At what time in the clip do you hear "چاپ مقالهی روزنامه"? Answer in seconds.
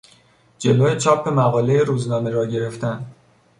0.95-2.29